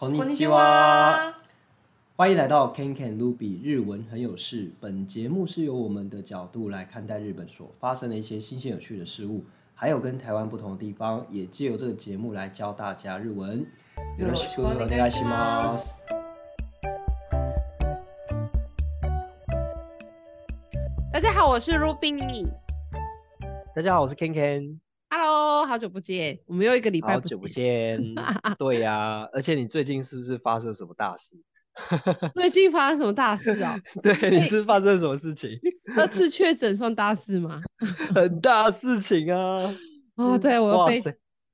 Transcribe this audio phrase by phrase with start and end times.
[0.00, 1.33] こんにちは，
[2.17, 4.71] 欢迎来到 KenKen Ruby 日文很有事。
[4.79, 9.43] 本节目是由我们的角度来看待日本所发生的一些新鲜有趣的事物，
[9.75, 13.65] 还有跟台湾不同的地方，也借由这个节目来教大家日文。
[14.17, 16.01] よろしくお愿いします。
[21.13, 22.47] 大家好，我是 Ruby。
[23.75, 24.79] 大家好，我是 KenKen。
[25.13, 27.37] Hello，好久不见，我们又一个礼拜不见。
[27.37, 28.15] 好久不见，
[28.57, 31.35] 对呀、啊，而且你最近是不是发生什么大事？
[32.33, 33.77] 最近发生什么大事啊？
[34.01, 35.49] 对，你是发生什么事情？
[35.97, 37.59] 那次确诊算大事吗？
[38.15, 39.75] 很大事情啊！
[40.15, 41.03] 哦，对我又被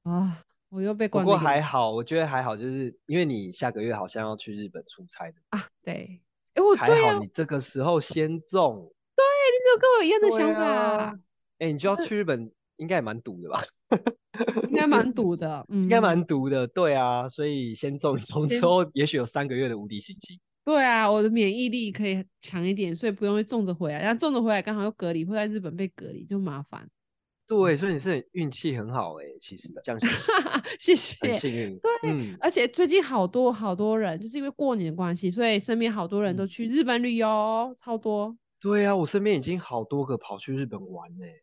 [0.03, 1.25] 啊，我又被关。
[1.25, 5.65] 不过还好，我觉得还好，就是因为你下个月好像要去日本出差的啊。
[5.83, 6.21] 对，
[6.53, 8.93] 哎，我还好，你这个时候先中。
[9.15, 11.17] 对，你怎么跟我一样的想法？
[11.57, 12.51] 哎，你就要去日本。
[12.77, 13.63] 应该也蛮堵的吧？
[14.69, 20.39] 应该蛮堵的，嗯，应该蛮堵的，对啊，所以先中一中之后，也许有三个月的无敌星星。
[20.63, 23.99] 对啊，我的免疫力可以强一点，所以不用中着回来。
[24.01, 26.87] 然后中着回来刚好又隔离，会在日本被隔离就麻烦。
[27.47, 29.99] 对，所以你是运气很好哎、欸，其实这样
[30.77, 31.79] 谢谢，很幸运。
[31.79, 38.37] 对、嗯，而且最近好多好多人，就是因为过年的关系，所以身边好多人都去日本旅游，嗯、超多。
[38.59, 41.41] 对啊，我身边已经好多个跑去日本玩呢、欸。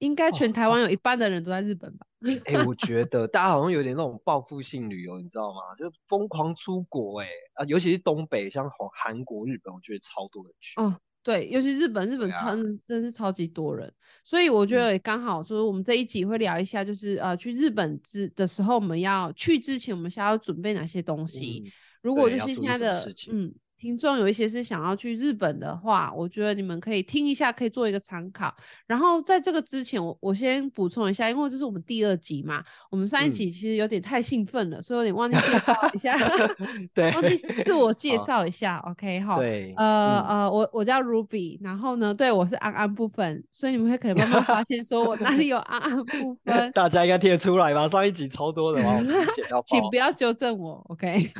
[0.00, 2.06] 应该全台湾有一半的人都在日本吧？
[2.44, 5.60] 哎、哦欸，我觉得 大家好像有点那种报复性旅游，你知道吗？
[5.78, 10.80] 就疯狂出国、欸，哎啊，尤其是东北，像韩国、日本，我觉得超多人去。
[10.80, 13.92] 哦，对，尤其日本，日本超、啊、真是超级多人，
[14.24, 21.62] 所以我觉得刚好就是我们这一集会聊一下，就是、嗯、呃，去日本之的时候，我们要去之前，我们需要准备哪些东西？
[21.66, 23.54] 嗯、如果就是现在的嗯。
[23.80, 28.54] 听众有一些是想要去日本的话，我觉得你们可以听一下，可以做一个参考。
[28.86, 36.14] 然后在这个之前，我我先补充一下，因为这是我们第二集嘛，我们上一集其实有点太兴奋了，嗯、所以有点忘记介绍一下，
[36.92, 38.76] 对，忘记自我介绍一下。
[38.80, 47.88] OK 哈，对，呃、嗯、呃，我我叫 Ruby，然后呢，对我是安安部分，所以你们会可能慢慢发现说我哪里有安安部 分，大家应该听得出来吧？
[47.88, 49.00] 上一集超多的嘛，
[49.64, 51.30] 请不要纠正我，OK？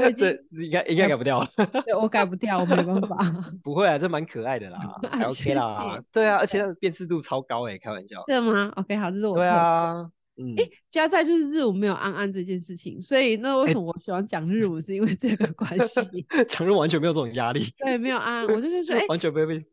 [0.00, 1.48] 我已经应该应该改不掉了。
[1.84, 3.16] 对，我改不掉，我没办法。
[3.62, 4.78] 不会啊，这蛮可爱的啦，
[5.10, 6.02] 还 OK 啦。
[6.12, 8.22] 对啊，而且它的辨识度超高哎，开玩笑。
[8.26, 9.34] 真的吗？OK，好，这是我。
[9.36, 10.54] 对啊，嗯。
[10.56, 16.26] 哎，加在就是日文没有安安这件事情，所以那为什么我喜欢讲日文，是因为这个关系。
[16.48, 17.64] 讲日文完全没有这种压力。
[17.78, 19.64] 对，没有安安，我就是说，哎，完全不会被。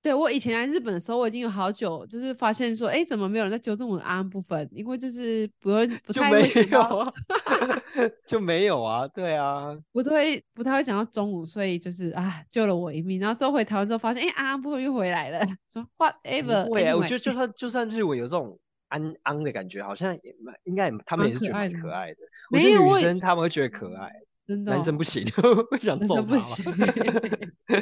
[0.00, 4.68] 对，我以前来日本的时候，我已经有好久就是发现说，哎，怎么没有人在纠正我的安部分？
[4.70, 6.48] 因为就是不用不太会
[8.24, 13.18] 就没有啊，对啊，不会不太会讲到中午，所以就是啊救了我一命。
[13.18, 16.72] 然后之后回台湾之后发现，哎，安安部分又回来了， 说 whatever。
[16.72, 18.56] 对啊，我觉得就算就算日文有这种
[18.88, 22.18] 安安的感觉，好像也应该他们也是觉得可爱的。
[22.50, 24.12] 没有女生他们会觉得可爱，
[24.46, 25.24] 真的，男生不行，
[25.68, 26.22] 不想揍他。
[26.22, 26.72] 不行，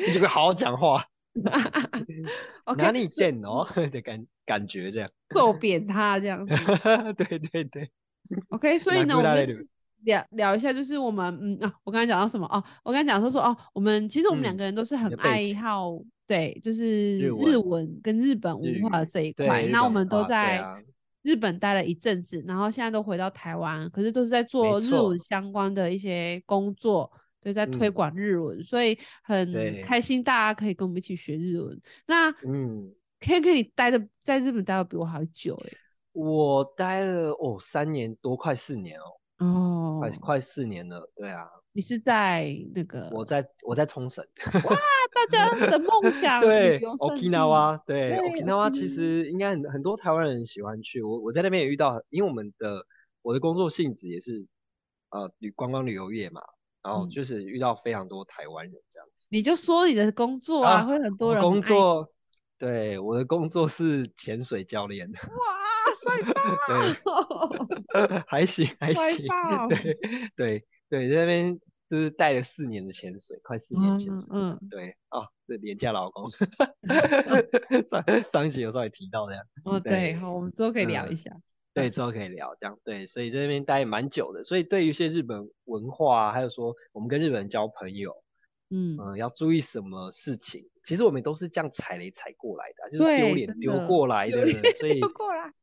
[0.06, 1.04] 你就会好好讲话。
[2.64, 6.54] okay, 哪里变哦 的感感觉这样，揍扁他这样子，
[7.16, 7.90] 对对对。
[8.48, 9.68] OK，所以呢，我们
[10.02, 12.62] 聊聊一下，就是我们嗯啊，我刚才讲到什么哦？
[12.82, 19.66] 我刚才讲说说哦，我们其实我们两个人都是很爱好、嗯、对，就是日文跟日本文化的这一块。
[19.66, 20.64] 那我们都在
[21.22, 27.10] 日本待了一阵子，然后现在都回到台湾，可是都是在做日文相关的一些工作。
[27.46, 31.80] 所以在推广日文、嗯，所以很开心，大家可以跟我们一起学日文。
[32.04, 35.76] 那嗯，KenKen 你待的在日本待的比我还久哎、欸，
[36.10, 41.46] 我待了哦三年多，快四年哦，哦，快快四年了，对啊。
[41.70, 43.08] 你是在那个？
[43.12, 44.26] 我在我在冲绳。
[44.64, 44.76] 哇，
[45.14, 51.00] 大家的梦想对，Okinawa，对，Okinawa 其实应该很很多台湾人喜欢去。
[51.00, 52.84] 我我在那边也遇到，因为我们的
[53.22, 54.44] 我的工作性质也是
[55.10, 56.40] 呃旅观光旅游业嘛。
[56.86, 62.08] 然后就是遇到非常多台湾人这样子，你就说你的工作啊，啊会很多人工作，
[62.58, 65.10] 对，我的工作是潜水教练。
[65.10, 65.18] 哇，
[66.00, 66.22] 帅
[67.04, 68.22] 爆！
[68.28, 69.26] 还行 还行，
[69.68, 69.98] 对
[70.36, 71.58] 对对，在那边
[71.90, 76.30] 就是带了四年的潜水，快四年潜水，嗯，嗯对哦，这廉价劳工，
[77.84, 81.30] 上上一集有稍微提到这样，哦对，对，好，我们之后可以聊一下。
[81.32, 81.42] 嗯
[81.82, 82.78] 对，之后可以聊这样。
[82.82, 88.24] 对，所以在那边待蛮久的，所以对于一些日本文化啊，还有说我们跟日本人交朋友，
[88.70, 94.46] 嗯嗯，要注意什么事情，其实我们都是这样踩雷踩过来的，啊，就是丢脸丢 过来的，
[94.78, 95.00] 所以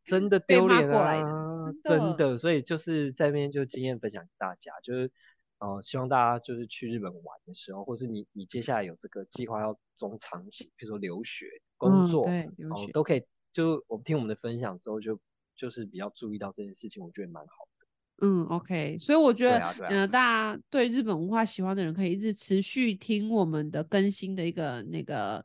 [0.06, 5.12] 真的丢脸啊，真的，所以就是在那边就经验分享给大家，就是
[5.58, 15.20] 呃，希望大家就是去日本玩的时候，或是你你接下来有这个计划要中长期，比如说留学、工作，嗯、对，留学，呃、都可以，就我们听我们的分享之后就。
[15.56, 18.28] 就是比较注意到这件事情，我觉得蛮好的。
[18.28, 20.20] 嗯，OK，所以我觉得，嗯、啊啊呃，大
[20.56, 25.44] 家对日本文化喜欢的人，可以一直持续听我们的更新的一个那个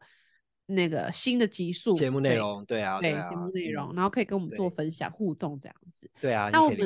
[0.66, 6.08] 那个新的集数节目内容，对啊，对节目内容，然后可以跟我们做分享互动这样子。
[6.20, 6.78] 对啊，那我们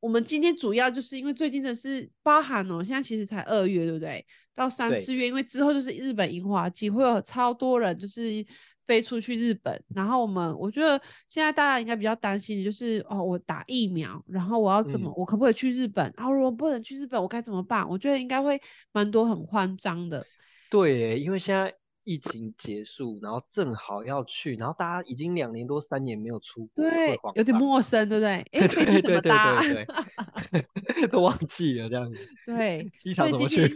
[0.00, 4.24] 我们今天主要就是因为最近的是包含哦，现在其实才二月，对不对？
[4.54, 8.44] 到三四月，因为之后就是日本樱花季，会有超多人就是。
[8.86, 16.12] 飞出去日本，然后我们我觉得现在大家应该比较担心的就是哦，我打疫苗，然后我要怎么，嗯、我可不可以去日本？
[16.16, 17.88] 然后如果不能去日本，我该怎么办？
[17.88, 18.60] 我觉得应该会
[18.92, 20.24] 蛮多很慌张的。
[20.70, 21.72] 对，因为现在
[22.04, 28.32] 疫情结束，然后正好要去，然后大家已经两年多三年没有出国，对，有点陌生，对不对？
[28.52, 29.62] 哎，飞机怎么搭？
[29.62, 30.62] 对对对
[30.94, 32.18] 对 都忘记了这样子。
[32.46, 33.68] 对，机场怎么去？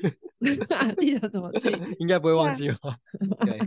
[0.98, 1.68] 机场怎么去？
[1.98, 2.96] 应该不会忘记吧？
[3.40, 3.58] 对。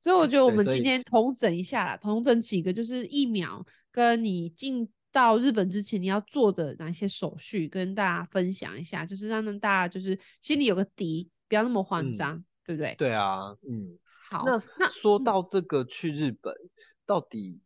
[0.00, 12.94] 所以我觉得我们今天统整一下啦，统整几个就是疫苗跟你进到日本之前你要做的哪些手续，跟大家分享一下，就是让大家就是心里有个底，不要那么慌张，嗯、对不对？
[12.96, 13.98] 对啊，嗯。
[14.30, 16.70] 好，那那说到这个去日本，嗯、
[17.06, 17.58] 到底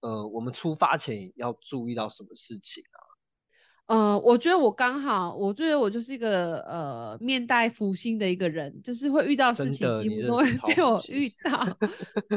[0.00, 3.00] 呃我们出发前要注意到什么事情啊？
[3.90, 11.76] 呃，我觉得我刚好，我觉得我就是一个呃面带福星的一个人，就是会遇到事情，几乎都会被我遇到。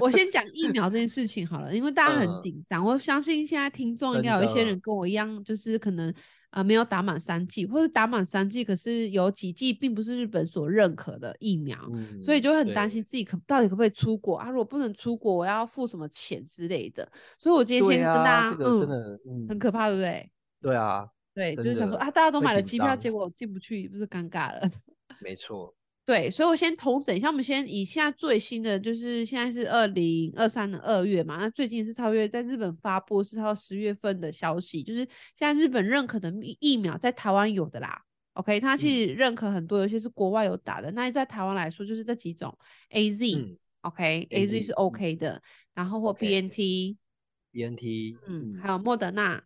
[0.01, 2.83] 我先讲疫苗这件事情好了，因为大家很紧张。
[2.83, 6.11] 嗯、我相信现在听众应该有一些人跟我一样，就是可能
[6.49, 14.49] 呃没有打满三剂，或者打满三剂，可是有几剂并不是日本所认可的疫苗，嗯、所以就很担心自己可到底可不可以出国啊？
[14.49, 17.07] 如果不能出国，我要付什么钱之类的。
[17.37, 20.31] 所以我今天先跟大家，啊这个、真的嗯，很可怕，对不对？
[20.59, 21.05] 对啊。
[21.33, 24.69] 对，就是想说啊，大家都买了机票，结果进不去，不是尴尬了？
[25.21, 25.73] 没错。
[26.05, 34.99] 对，所以我先统整一下，我们先以现在最新的，就是现在是二零二三的二月嘛，那最近是超越在日本发布是到十月份的消息，就是
[35.37, 38.03] 现在日本认可的疫苗在台湾有的啦。
[38.33, 40.91] OK，它其实认可很多，有些是国外有打的。
[40.91, 42.53] 嗯、那在台湾来说，就是这几种
[42.89, 45.41] AZ，OK，AZ、嗯是 OK 的，嗯、
[45.75, 49.41] 然后或 BNT，BNT，嗯，还有莫德纳，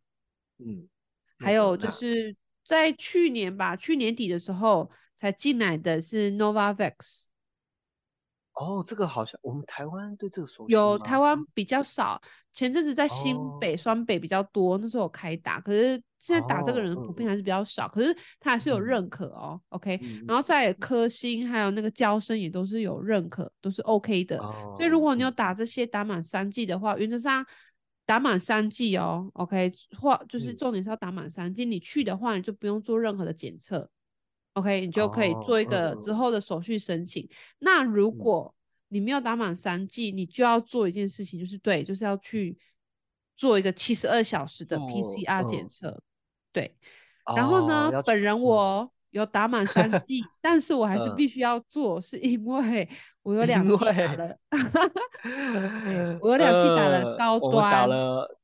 [0.58, 0.88] 嗯。
[1.40, 2.36] 还有就是
[2.66, 7.28] 在去年吧，去年底的时候才进来的是 Novavax。
[8.54, 10.74] 哦，这个好像我们台湾对这个熟悉。
[10.74, 12.20] 有台湾比较少，
[12.54, 19.52] 前阵子在新北、双、哦、北比较多，那时候有开打，可是现在打这个人普遍还是比较少，哦、可是他还是有认可哦。
[19.54, 24.40] 嗯、OK，、嗯、然后在科兴还有那个交生也都是有认可，都是 OK 的。
[24.40, 27.46] 哦、所以如果你有打这些打满三剂的话，原则上。
[28.08, 33.88] 打满三剂哦，OK，或就是重点是要打满三剂，嗯、你去的话你就不用做任何的检测
[34.54, 37.24] ，OK，你就可以做一个之后的手续申请。
[37.26, 38.56] 哦、那如果
[38.88, 42.58] 你没有打满三剂，你就要做一件事情，就是对，就是要去
[43.36, 46.02] 做一个七十二小时的 PCR 检测，哦、
[46.52, 46.76] 对。
[47.26, 48.92] 哦、然后呢，本人我。
[49.12, 52.88] 有打满三剂，但是我还是必须要做，呃、是因为
[53.28, 54.38] 我有两季打了，
[55.84, 58.40] 为我有两季打了高端，呃、打了，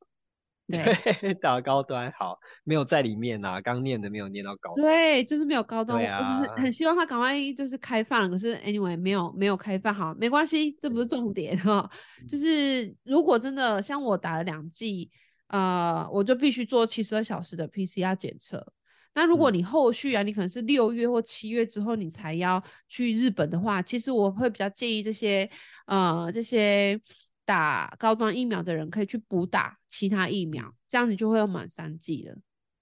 [0.68, 11.89] 对，打了高端，好，没有在里面啊，刚念的没有念到高端，对，就是没有高端，啊、我就是很希望他赶快就是开放，可是 anyway 没有没有开放，好，没关系，这不是重点哈，
[12.21, 15.09] 嗯、就是如果真的像我打了两季，
[15.47, 18.74] 呃，我就必须做七十二小时的 PCR 检测。
[19.15, 25.50] 那如果你后续啊，你可能是六月或七月之后你才要去日本的话，其实我会比较建议这些
[25.86, 27.00] 呃这些
[27.46, 32.36] 打高端疫苗的人可以去补打其他疫苗，这样你就会有满三剂了。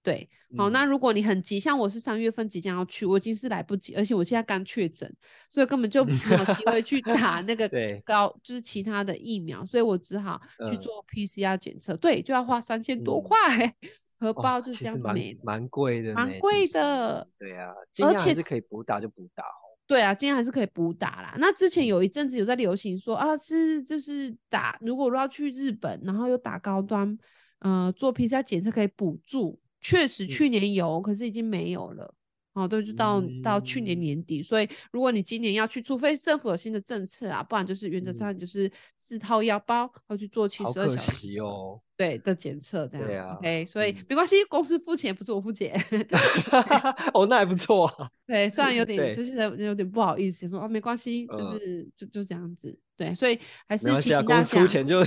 [0.04, 5.08] 对，好，那如果你很急，像我是三月份即将要去，我已经是来不及，而且我现在刚确诊，
[5.48, 7.00] 所以根本就没有机会去。
[7.02, 7.70] 打那个
[8.04, 13.38] 高就是其他的疫苗，所以我只好去做 PCR 检测，呃、对，就要花三千多块。
[13.64, 13.88] 嗯
[14.22, 17.26] 荷包就是这样子，蛮蛮贵的，蛮贵的。
[17.38, 17.72] 对啊，
[18.04, 19.74] 而且是可以补打就补打哦。
[19.86, 21.34] 对啊，今天还是可以补打啦。
[21.38, 27.18] 那之前有一阵子有在流行说啊，是就是打，如果要去日本，然后又打高端，
[27.58, 29.60] 呃，做 PCR 检测可以补助。
[29.80, 32.14] 确实去年有，嗯、可是已经没有了。
[32.54, 43.06] 哦，对，就到、嗯、到去年年底，所以如果你今年要去，除非政府有新的政策啊，不然就是原则上你就是自掏腰包要去做七十二小时哦，对的检测这样。
[43.06, 45.82] 对啊，OK，所以没关系，公司付钱不是我付钱。
[47.14, 48.10] 哦，那还不错啊。
[48.28, 52.78] 对，虽然有点就是有点不好意思说哦，没关系，就是就就这样子。
[52.98, 55.02] 对，所以还是提醒大家，出钱就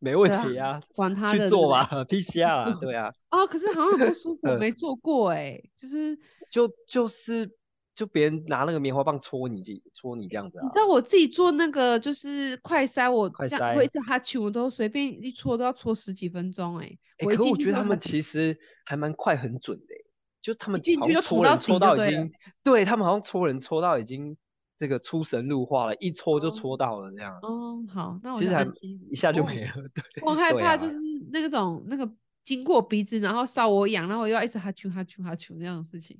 [0.00, 3.12] 没问题啊，管他的 去做吧，PCR，对啊。
[3.30, 6.18] 哦，可是好像很不舒服，没做过哎，就是。
[6.50, 7.50] 就就是
[7.94, 9.62] 就别人拿那个棉花棒戳你，
[9.92, 10.62] 戳你这样子啊？
[10.64, 16.98] 你知道我自己做那个就是快塞，我这样我一直哈气，我都随便一戳都要戳十几分钟哎、欸。
[17.18, 20.04] 哎、欸，可我觉得他们其实还蛮快很准的、欸。
[20.40, 22.30] 就他们进去就戳到戳到已经，
[22.62, 24.34] 对他们好像戳人戳到已经
[24.78, 27.36] 这个出神入化了，一戳就戳到了这样。
[27.42, 28.64] 哦，好，那我其实还
[29.10, 29.72] 一下就没了。
[29.92, 30.94] 对，我害怕就是
[31.32, 32.08] 那个种那个
[32.44, 36.16] 经过鼻子，然后烧我痒，然后我又要一直哈啾哈啾哈啾这样的事情。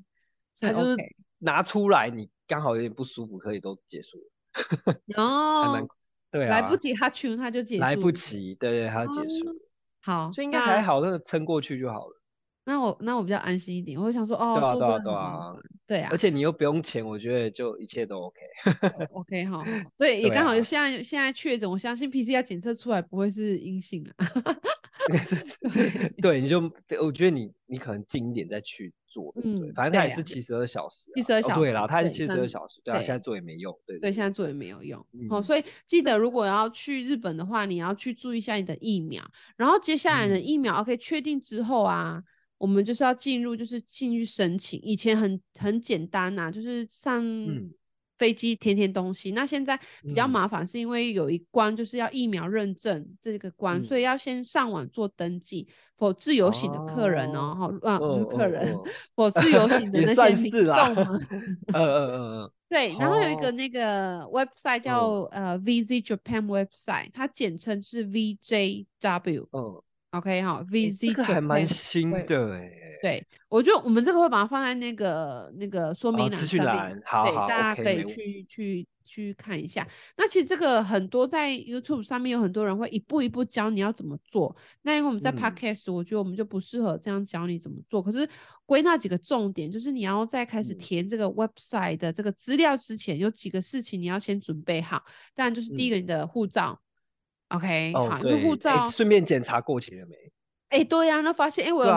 [0.61, 0.97] 他就是
[1.39, 4.25] 拿出来，你刚好有点不舒服，可以都结束了。
[5.17, 5.89] 哦，
[6.31, 7.83] 对，来不及他去，他就结束。
[7.83, 9.47] 来不及，对对，他就结束。
[10.01, 12.15] 好，所以应该还好，那个撑过去就好了。
[12.65, 18.41] 那我那我比较安心一点，我就想说哦，对啊对啊对啊，对啊，而且你又不用钱，我觉得就一切都 OK。
[19.13, 19.65] OK 哈，
[19.97, 24.27] 对， 也刚好有现在现在确诊，我相信 PCR 检测出来不会是阴性啊。
[26.21, 26.61] 对，你就
[27.01, 35.05] 我觉得你你可能近一点再去做，对，反正它也是七十二小时，七十二小时，对啦，它是七十二小时，对啊，现在做也没用，对对，现在做也没有用。
[35.29, 39.23] 好，所以记得如果要去日本的话，你要去注意一下你的疫苗，
[39.57, 42.23] 然后接下来的疫苗 OK 确定之后啊。
[42.59, 44.81] 我们就是要进入，就是进去申请。
[44.83, 47.25] 以前很很简单呐、啊，就是上
[48.19, 49.31] 飞机填填东西。
[49.31, 55.67] 嗯、那现在比较麻烦，是因为有一关就是要疫苗认证这个关，嗯、所以要先上网做登记。
[55.97, 61.19] 否自由行的客人哦，哈、哦，啊，不是客人，哦哦哦、否自由行的那些民众嘛。
[61.75, 62.51] 嗯嗯嗯嗯。
[62.69, 69.49] 对，然后有一个那个 website 叫、哦、呃 Visit Japan website，它简称是 VJW。
[69.51, 69.83] 嗯。
[70.13, 72.71] OK 哈，VZ 这个还蛮新的哎。
[73.01, 79.87] 对，我觉得我们这个会把它放在那个那个说明栏上面，好，对，大家可以去去去看一下。
[80.17, 84.57] 那其实这个很多在 YouTube 上面有很多人会一步一步教你要怎么做。
[84.83, 88.03] 那因为我们在 Podcast，我觉得我们就不适合这样教你怎么做。
[88.03, 88.29] 可是
[88.67, 95.05] 归纳几个重点，就是你要在开始填这个 website 的这个资料之前，有几个事情你要先准备好。
[95.37, 96.81] 当然就是第一个，你的护照。
[97.49, 100.17] OK，好，因为护照顺便检查过期了没？
[100.69, 101.91] 哎，对呀，那发现哎，我很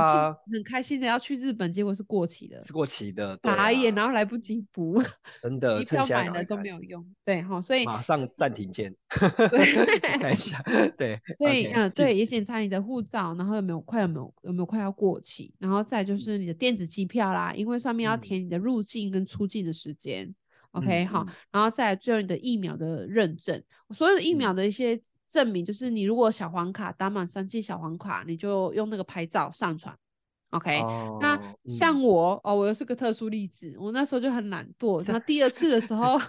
[0.54, 4.98] 很开心的要去日本，结果是过期的，是过期的，打眼，然后来不及补，
[5.44, 8.96] 真的，机票买了都没有用，对哈，所以马上暂停键，
[10.22, 10.64] 看一下，
[10.98, 20.34] 对，对，嗯，对，也检查你的护照，然后有没有快有没有有没有快要过期，然后再就是你的电子机票啦，因为上面要填你的入境跟出境的时间
[20.72, 24.98] ，OK，好，然后再最后你的疫苗的认证，所有的疫苗的一些。
[25.32, 29.96] 证明就是你如果小黄卡打满三剂小黄卡，你就用那个拍照上传
[30.50, 35.02] ，OK？、哦、那像我、嗯、哦，我又是个特殊例子，我那时候就很懒惰。
[35.10, 36.20] 那第二次的时候，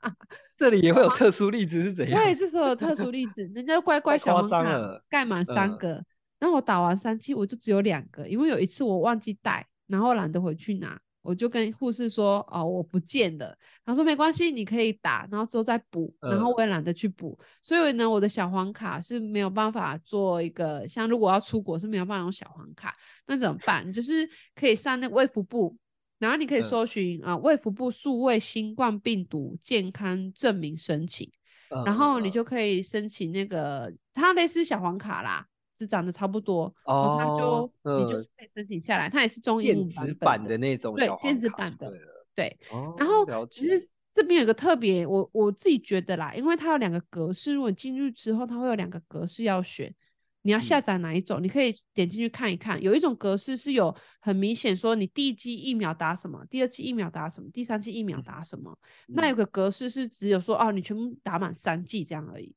[0.56, 2.18] 这里也会有特殊例子是怎样？
[2.18, 6.02] 对，这时候有特殊例子，人家就乖 乖小黄卡盖满三个，
[6.38, 10.98] 然后我打完三剂我就只有两个，因为有一次我忘记带，然后懒得回去拿。
[11.26, 13.56] 我就跟护士说，哦，我不见了。
[13.84, 16.14] 他说没关系，你可以打，然后之后再补。
[16.20, 22.94] 然后我也懒得去补，呃、所以呢，我的小黄卡是没有办法做一个，像如果要出国是没有办法用小黄卡，
[23.26, 23.86] 那怎么办？
[23.86, 25.76] 你就是可以上那个卫福部，
[26.18, 31.30] 然后你可以搜寻啊卫福部数位新冠病毒健康证明申请，
[31.70, 35.46] 呃、然后你就可以申请那个，它类似小黄卡啦。
[35.78, 41.92] 是长得差不多，然后他就你就可以申请下来，它也是中英文版的那种，对，电子版的，
[42.34, 42.56] 对。
[42.96, 49.94] 然后其实这边有个特别，我我自己觉得啦，因为它有两个格式，如果你进入之后，它会有两个格式要选，
[50.42, 51.42] 你要下载哪一种？
[51.42, 58.74] 你可以点进去看一看，有一种格式是有很明显说你第一剂疫苗打什么，第二剂疫苗打什么，第三剂疫苗打什么。
[59.08, 62.54] 那有个格式是只有说哦，你全部打满三剂这样而已，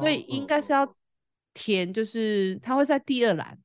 [0.00, 0.96] 所以应该是要。
[1.54, 3.58] 填就是它会在第二栏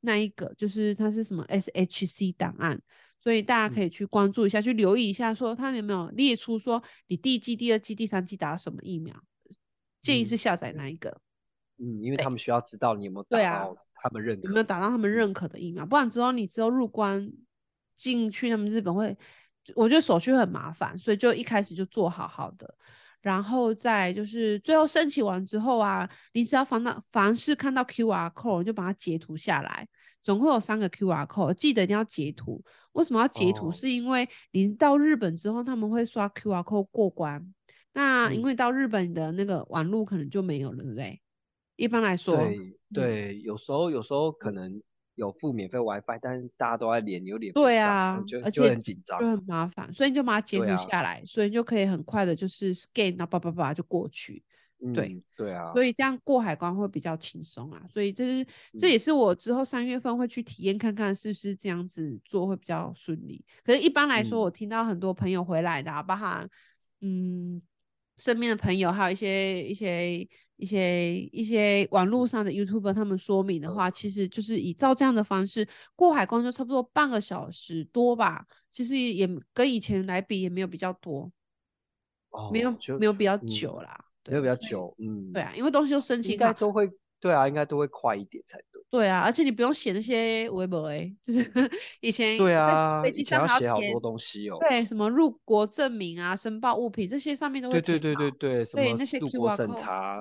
[0.00, 2.80] 那一个，就是它是什么 SHC 档案，
[3.20, 9.14] 所以大家可以去关注一下，嗯、去留意一下，说它有没有列出说你第一季、第二季、第三季打什么疫苗，
[10.00, 11.20] 建议是下载那一个。
[11.78, 17.32] 嗯，因为他们需要知道你有没有打到他们认可，有没有打到他们认可的疫苗，不然之后你之后入关
[17.94, 19.16] 进去他们日本会，
[19.74, 22.74] 我觉得手续很麻烦，所以就一开始就做好好的。
[23.22, 29.88] 然后再就是最后申请完之后啊，你只要凡到凡是看到 QR code，你就把它截图下来。
[30.22, 32.62] 总共有三个 QR code，记得一定要截图。
[32.92, 33.68] 为什么要截图？
[33.68, 37.44] 哦、是因为你到日本之后，他们会刷 QR code 过关。
[37.92, 41.20] 那因为到日本的那个网路可能就没有了，对不对？
[41.76, 44.82] 一般来说，对，对，有时候有时候可能。
[45.14, 54.42] 有付免费 WiFi，但是大家都在连，有点对啊，就而且很紧张，就很麻烦，所以你就把它截图下来，啊、所以就可以很快的，就是 scan，然后叭叭叭就过去。
[54.94, 57.82] 对、嗯、对啊，所以这样过海关会比较轻松啊。
[57.88, 58.46] 所以这是
[58.78, 63.44] 这也是我之后三月份会去体验看看，是不是这样子做会比较顺利。
[63.64, 66.48] 可是一般来说，我听到很多朋友回来的、啊，包含
[67.00, 67.60] 嗯
[68.16, 70.26] 身边的朋友，还有一些一些。
[70.62, 75.66] 一些一些网络上的 YouTuber 他们说明的话，嗯、其实就是以照这样的方式
[75.96, 81.28] 过海关就差不多半个小时多吧，其实也跟以前来比也没有比较多，
[82.30, 86.88] 哦、没有没有比较久啦，没有比较久，嗯，对啊，因为东西都申请应该都会。
[87.22, 88.82] 对啊，应该都会快一点才对。
[88.90, 91.40] 对啊，而且你不用写那些微博诶，就是
[92.02, 94.58] 以前对啊，飞机上要写好多东西哦。
[94.60, 97.98] 对，什么入国证明啊、申报物品这些上面都会填。
[98.00, 100.20] 对对对对对，什么那些入国审查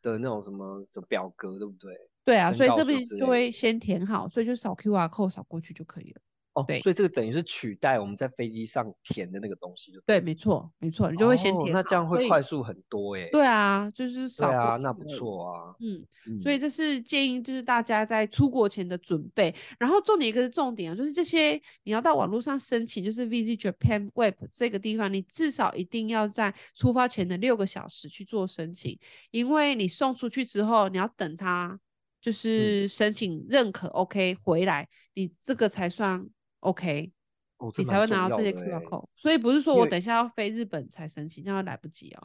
[0.00, 1.92] 的那种什么什么表格，对不对？
[2.24, 6.20] 对啊，所以这边就会先填好，所以就扫 QR code 扫过去就可以了。
[6.56, 11.70] 哦，对，所以这个等于是取代我们在飞机上填的那个东西就对，没错，没错，你就会先填。
[11.70, 13.28] 那这样会快速很多哎。
[13.30, 14.48] 对啊，就是少。
[14.48, 15.74] 对啊，那不错啊。
[15.80, 19.54] 嗯，所以这是建议，就是大家在出国前的准备。
[19.78, 28.98] 然后重点一个是重点啊，就是这些你要到网络上申请，就是 Visit Japan Web 这个地方，你至少一定要在出发前的六个小时去做申请，
[29.30, 31.78] 因为你送出去之后，你要等他
[32.18, 36.26] 就是申请认可 OK 回来，你这个才算。
[36.66, 37.12] OK，、
[37.58, 42.20] 哦、你才会拿到这些 QR code，所以不是说我等一下要飞日本才申请，这样来不及哦。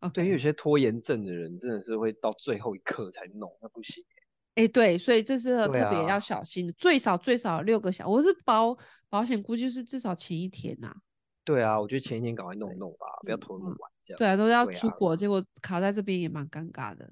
[0.00, 4.04] okay、 对，因为有些拖延症的人真的是会到最后一刻才弄，那不行。
[4.54, 8.76] 哎、欸，对，所以这是特别要小心的，啊、最少最少六个小时，我是保
[9.08, 10.96] 保险估计是至少前一天呐、啊。
[11.44, 14.18] 对啊，我觉得前一天赶快弄弄吧，不要拖那么晚这样。
[14.18, 17.10] 对啊，都要出国，啊、结果卡在这边也蛮尴尬的。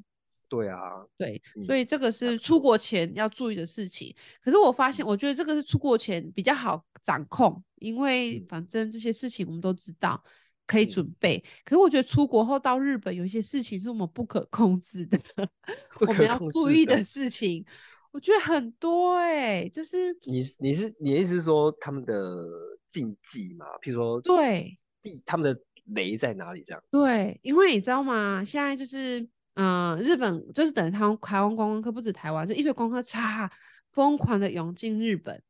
[0.52, 0.78] 对啊，
[1.16, 4.10] 对，所以这个是出国前要注意的事情。
[4.10, 10.22] 嗯、可是我发现，我觉得这个是出国前比较好掌控，因为反正这些事情我们都知道，
[10.66, 11.38] 可以准备。
[11.38, 15.18] 嗯、可是我觉得出国后到日本，有一些事情是我们不可控制的，
[16.06, 17.64] 我们要注意的事情，
[18.10, 22.46] 我觉得很多哎、欸，就是你你是你的意思是说他们的
[22.86, 23.64] 禁忌嘛？
[23.82, 24.78] 譬如说，对，
[25.24, 25.58] 他们的
[25.94, 26.62] 雷在哪里？
[26.62, 28.44] 这样对，因为你知道吗？
[28.44, 29.26] 现在就是。
[29.54, 33.50] 嗯、呃，日本就是等于台湾台湾观光客不止台湾，就一堆观光客差
[33.90, 35.42] 疯狂的涌进日本，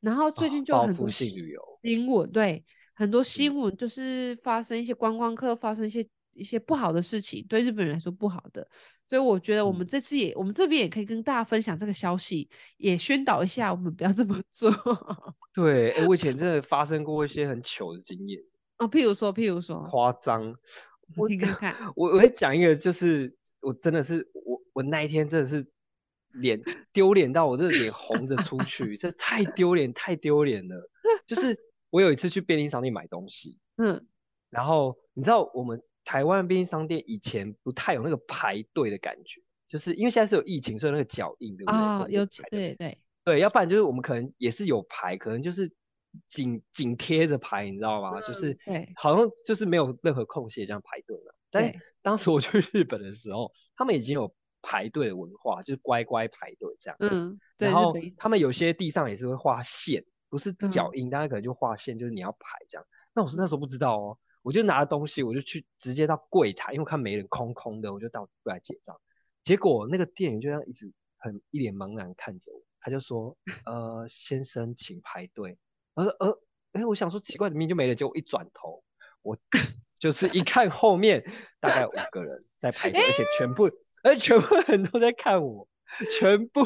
[0.00, 8.64] 然后最近就有很多新闻，对，很多新闻就是发生一些观光客发生一些一些不好的事情，对日本人来说不好的，
[9.08, 14.70] 所以我觉得我们这次也，嗯、我们这边也可以跟大家分享这个消息，也宣导一下我们不要这么做。
[15.52, 18.40] 对，哎，我以前真的发生过一些很糗的经验
[18.78, 20.54] 哦，譬如说，譬如说，夸张，
[21.16, 23.36] 我你看看，我我会讲一个就是。
[23.60, 25.66] 我真的是我我那一天真的是
[26.32, 26.60] 脸
[26.92, 30.90] 丢脸到我这脸红着出去，这太丢脸太丢脸了。
[31.26, 31.58] 就是
[31.90, 34.06] 我有一次去便利商店买东西， 嗯，
[34.50, 41.78] 然后你知道我们台湾便利商店以前不太有那个排队的感觉，就是因为现在是有疫情，所以那个脚印对不对？
[41.78, 45.70] 啊、哦，有对对对，要不然就是我们可能也是有排，可能就是
[46.26, 48.18] 紧紧贴着排，你知道吗？
[48.18, 51.34] 嗯、就是对，好像就是没有任何空隙这样排队了。
[51.50, 56.96] 但当时我去日本的时候，他们已经有排队的文化，就是乖乖排队这样。
[57.00, 62.86] 嗯，然后他们有些地上也是会画线，不是脚印，大家可能就画线，就是你要排这样。
[63.14, 69.00] 那我是那时候不知道哦，我就拿东西，我就去直接到柜台，因为我看没人，空空的，我就到柜台结账。
[69.42, 75.58] 结果那个店员就这样一直很一脸茫然看着我，他就说：“呃，先生，请排队。”
[75.94, 76.40] 我说：“呃，
[76.72, 78.82] 哎，我想说奇怪，里面就没了。”结果一转头，
[79.22, 79.38] 我。
[79.98, 81.24] 就是一看后面
[81.60, 83.70] 大概五个人在排队，而且全部，
[84.02, 85.68] 而且全部人都在看我，
[86.10, 86.64] 全部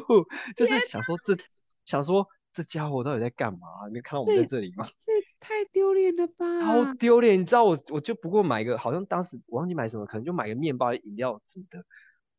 [0.56, 1.36] 就是想说这
[1.84, 3.60] 想说这家伙到底在干嘛？
[3.92, 4.86] 你看到我们在这里吗？
[4.96, 6.60] 这太丢脸了吧！
[6.66, 7.40] 好丢脸！
[7.40, 11.82] 你知道我我就不过买个，好像当时我忘记买什么，可能就买个面包、饮料什么的。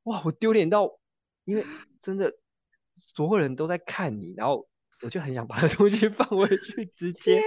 [0.03, 0.99] 哇，我丢脸到，
[1.45, 1.65] 因为
[1.99, 2.31] 真的
[2.93, 4.67] 所有人都在看你，然后
[5.01, 7.41] 我就很想把 东西放回去，直接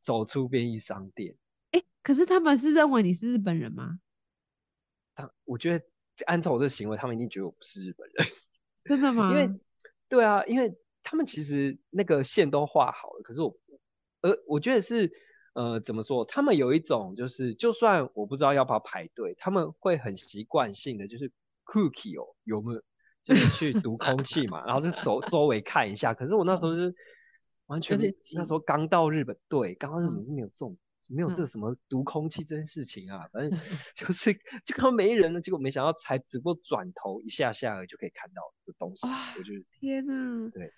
[0.00, 1.34] 走出便利商店。
[2.02, 3.98] 哎，可是他们是认为你是日本人吗？
[5.14, 5.84] 他，我觉得
[6.26, 8.26] 按照我这个行为，他们一定觉得我不是日本人。
[8.84, 9.30] 真的吗？
[9.30, 9.60] 因为，
[10.08, 13.56] 对啊，因为他们其实那个线都画好了，可是我，
[14.22, 15.12] 呃，我觉得是，
[15.54, 16.24] 呃，怎么说？
[16.24, 21.30] 他们有一种就是，就算我不知道要不要排队，他们会很习惯性的就是
[21.64, 22.82] ，cookie 哦，有没有？
[23.24, 26.12] 就是去读空气嘛，然后就走周围看一下。
[26.12, 26.92] 可是我那时候是
[27.66, 27.96] 完全
[28.34, 30.76] 那时候刚到日本，对，刚到日本没有这种。
[31.14, 33.50] 没有这什么读空气这件事情啊，反正
[33.94, 34.32] 就是
[34.64, 39.06] 就看到没人了，结果没想到才只不过转头一下下而已就可以看到的东西，
[39.38, 40.72] 我觉得天哪，对，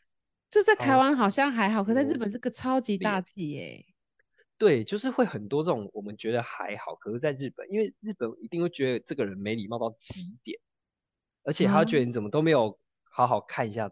[0.51, 3.87] 这在台湾好像还好，可在日本是个超级大忌耶。
[4.57, 10.59] 对，就是会很多这种我们觉得还好，可是在日本，因为日本一定会觉得这个人没礼貌到极点，
[11.43, 13.91] 而且他觉得你怎么都没有好好看一下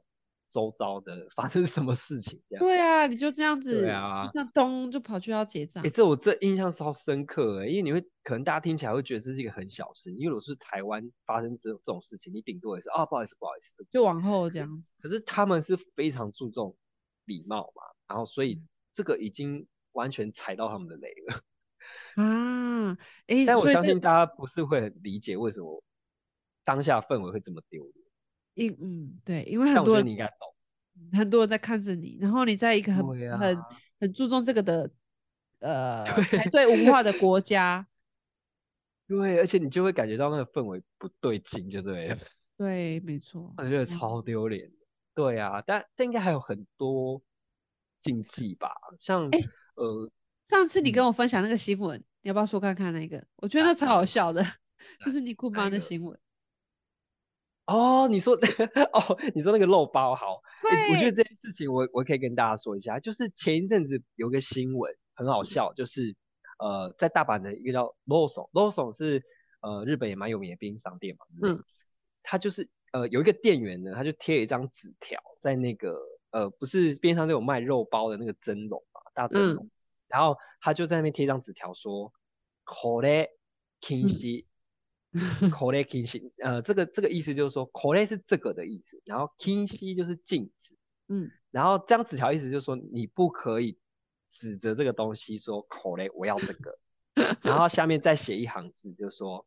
[0.53, 2.65] 周遭的 发生什么事情这样。
[2.65, 5.83] 对啊，你就这样子，对啊，就这样咚就跑去要结账。
[5.83, 14.91] 哎、欸，这我这印象超深刻哎，因为你会可能大家听起来会觉得这是一个很小事，因为如果是台湾发生这这种事情，你顶多也是啊不好意思不好意思，就往后这样子。
[15.01, 16.77] 可是他们是非常注重
[17.25, 18.63] 礼貌嘛，然后所以
[18.93, 21.41] 这个已经完全踩到他们的雷了。
[22.23, 22.93] 啊，
[23.27, 25.83] 哎、欸，但我相信大家不是会很理解为什么
[26.65, 28.02] 当下氛围会这么丢脸。
[28.55, 33.59] 因嗯对，因为很多人你应该懂，很多人在看着你，然后你在一个很、啊、很
[34.01, 34.91] 很注重这个的
[35.61, 37.87] 呃排队文化的国家，
[39.07, 42.17] 对，而且你就会感觉到那个氛围不对劲，就对了。
[42.57, 44.67] 对，没错，我觉得超丢脸。
[44.67, 44.73] 嗯、
[45.15, 47.21] 对啊，但但应该还有很多
[47.99, 49.45] 禁忌吧，像、欸、
[49.77, 50.11] 呃。
[50.45, 53.25] 上次你跟我分享那个新闻，嗯、你要不要说看看那个？
[53.37, 54.45] 我觉得那超好笑的，
[55.05, 56.19] 就是尼库妈的新闻。
[57.67, 58.35] 哦，你说
[58.93, 66.17] 哦，你说那个肉包好、欸，我觉得这件事情我我可以跟大家说一下，就是前一阵子有个新闻很好笑，就是
[66.59, 69.23] 呃在大阪的一个叫 Lawson，Lawson 是
[69.61, 71.63] 呃日本也蛮有名的便利商店嘛，嗯，
[72.23, 75.99] 他就是呃有一个店员呢，他就贴了一张纸条在那个
[76.31, 79.65] 呃不是边上都有卖肉包的那个蒸笼嘛，大蒸笼。
[79.65, 79.71] 嗯。
[80.09, 82.13] 然后他就在那边贴一张纸条说，
[82.67, 83.31] これ
[83.81, 84.45] 禁止，
[85.52, 90.76] これ禁止，呃，这个这个意思就是说，これ是这个的意思，然后禁止就是禁止，
[91.08, 93.80] 嗯，然后这张纸条意思就是说，你不可以
[94.30, 96.78] 指着这个东西说，これ我要这个，
[97.42, 99.46] 然后下面再写一行字，就说，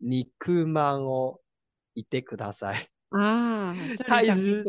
[0.00, 1.40] 肉まんを
[1.94, 2.88] 言ってください。
[3.10, 3.74] 啊，
[4.06, 4.64] 他意思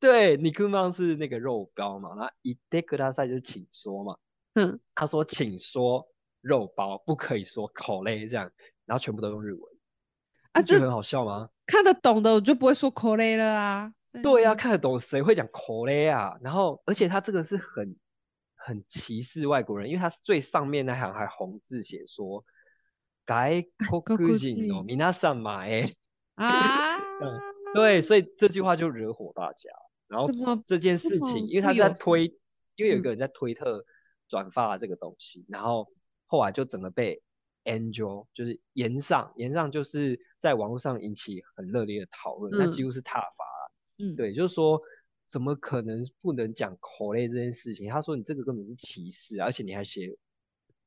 [0.00, 4.18] 对，肉まん是那个肉包嘛，那言ってください就是请说嘛。
[4.54, 6.08] 嗯，他说，请说
[6.42, 8.52] 肉包，不可以说口雷这样，
[8.87, 9.61] 然后全部都用日文，
[10.53, 11.49] 啊，这很好笑吗？
[11.67, 13.93] 看得懂的我就不会说口雷了啊。
[14.23, 16.35] 对呀、啊，看得懂谁会讲口雷啊？
[16.41, 17.95] 然后，而且他这个是很
[18.55, 22.43] 很歧视外国人，因为他是最上面那行还红字写说，
[23.27, 23.61] 外
[24.01, 25.93] 国人の皆様へ
[26.35, 26.97] 啊，
[27.75, 29.69] 对，所以这句话就惹火大家。
[30.07, 30.29] 然后
[30.65, 32.25] 这件事情，因为他在推，
[32.75, 33.85] 因为有一个人在推特。
[34.29, 35.89] 转发了这个东西，然后
[36.25, 37.21] 后来就整个被
[37.66, 43.44] Angel 就是炎上，炎上就是在网络上引起很热烈的讨论，那、嗯、几乎是挞伐。
[43.98, 44.80] 嗯，对，就是说
[45.24, 47.88] 怎么可能不能讲口类这件事情？
[47.88, 50.16] 他说你这个根本是歧视，而且你还写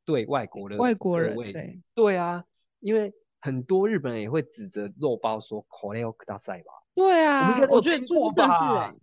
[0.03, 2.43] 对外国的外国人，对对啊，
[2.79, 6.73] 因为很多日本人也会指责肉包说口类をください吧。
[6.93, 8.95] 对啊，我，我觉得就是正式哎。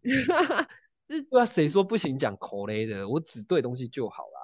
[1.30, 3.08] 对啊，谁说不行讲口雷的？
[3.08, 4.35] 我只对东西就好啦。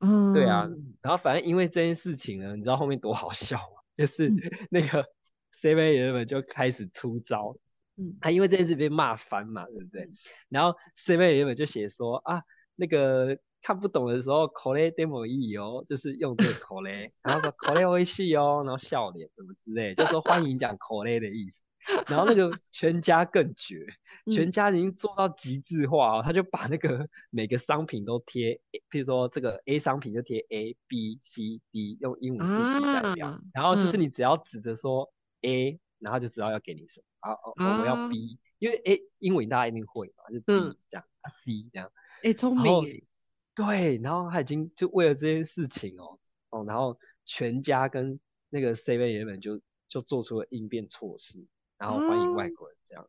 [0.00, 0.68] 嗯，对啊。
[1.02, 3.82] 然后反正因为这件事情呢，你知道后面多好笑吗？
[3.94, 4.28] 就是
[4.70, 5.06] 那个
[5.50, 7.56] C V 原本就开始出招。
[7.96, 10.08] 嗯，他因为这件事被骂翻嘛，对不对？
[10.48, 12.42] 然后 C V 原本就写说啊，
[12.76, 21.62] 那个看不懂的时候，demo 意哦，就是用这个口雷，然后说口雷微细哦，然后笑脸什么之类，就说欢迎讲口雷的意思。
[22.06, 23.86] 然后那个全家更绝，
[24.30, 28.60] 全家已经做到极致化哦，他就把那个每个商品都贴，
[28.90, 35.10] 譬如说这个 A 商品就贴 A B C D，用鹦鹉数字代表，然后就是你只要指着说
[35.42, 37.36] A，然后就知道要给你什么，啊，
[37.80, 41.90] 我要 B，因为 A 英文大家一定会嘛，就 B 这样，C 这样，
[42.22, 43.06] 哎，聪明，
[43.54, 46.18] 对，然后他已经就为了这件事情哦，
[46.50, 51.46] 哦，然后全家跟那个 C 位原本就就做出了应变措施。
[51.78, 53.08] 然后欢迎外国人这样，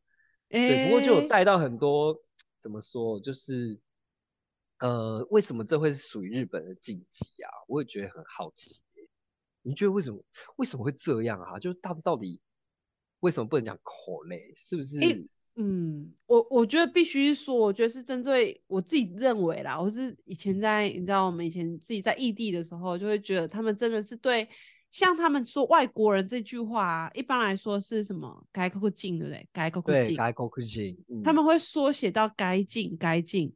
[0.49, 2.19] 嗯、对，不过就有带到很多、欸、
[2.59, 3.79] 怎么说，就是
[4.79, 7.49] 呃，为什么这会是属于日本的禁忌啊？
[7.67, 8.81] 我也觉得很好奇。
[9.63, 10.23] 你觉得为什么
[10.57, 11.57] 为什么会这样啊？
[11.57, 12.39] 就是他们到底
[13.21, 14.53] 为什么不能讲口类？
[14.55, 14.99] 是不是？
[14.99, 19.81] 欸、嗯，我我觉得必须说，我觉得是针对我自己认为啦。
[19.81, 24.47] 我是以前在你知道，我们以前自己在异地的时候，就会觉得他们真的是对。
[24.91, 28.43] 像他们说外国人这句话、啊，一般来说是什么？
[28.51, 29.47] 该国进对不对？
[29.53, 30.97] 该国进，该国进。
[31.23, 33.53] 他们会缩写到该进，该进。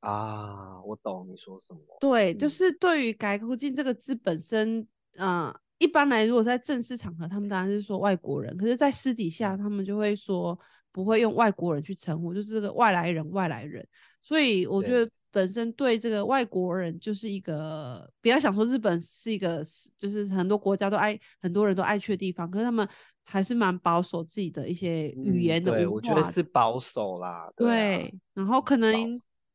[0.00, 1.80] 啊，我懂你说什么。
[1.98, 4.78] 对，嗯、就是对于该国进这个字本身，
[5.16, 10.56] 嗯、呃，一般来如果在正式场合，他们当然是说外国人，可是，在私底下，他们就会说
[10.92, 13.84] 不会用外国人去称呼，就是这个外来人，外来人。
[14.20, 15.10] 所以我觉得。
[15.38, 19.62] 本身对这个外国人就是一个，不要想说日本是一个，
[19.96, 22.88] 就是很多国家都爱，很多人都爱去的地方，可是他们
[23.22, 25.84] 还是蛮保守自己的一些语言的文化。
[25.84, 27.48] 嗯、对，我觉得是保守啦。
[27.56, 28.92] 对，啊、对，然后可能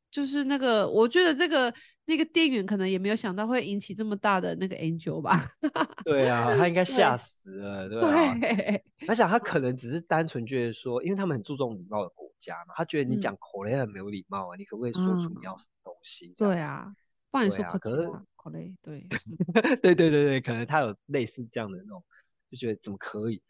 [0.09, 1.73] 就是那个，我觉得这个
[2.05, 5.45] 那个店员可能也没有想到会引起这么大的那个 Angel 吧。
[6.05, 8.37] 对啊，他应该吓死了，对吧？
[8.39, 16.29] 对，而且他可能只是单纯觉得说，因为他们很注重礼貌的国家嘛，他觉得你讲口雷很没有礼貌啊，嗯、你可不可以说出你要什么东西？
[16.29, 16.93] 嗯、对啊，
[17.31, 19.07] 不然你说可是口雷，对，
[19.81, 22.03] 对对对对，可能他有类似这样的那种，
[22.51, 23.41] 就觉得怎么可以？